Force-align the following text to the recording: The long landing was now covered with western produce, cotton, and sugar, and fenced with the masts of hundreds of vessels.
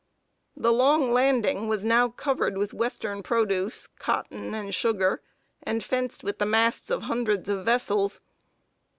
The 0.57 0.73
long 0.73 1.11
landing 1.13 1.67
was 1.67 1.85
now 1.85 2.09
covered 2.09 2.57
with 2.57 2.73
western 2.73 3.21
produce, 3.21 3.85
cotton, 3.85 4.55
and 4.55 4.73
sugar, 4.73 5.21
and 5.61 5.83
fenced 5.83 6.23
with 6.23 6.39
the 6.39 6.45
masts 6.47 6.89
of 6.89 7.03
hundreds 7.03 7.49
of 7.49 7.65
vessels. 7.65 8.19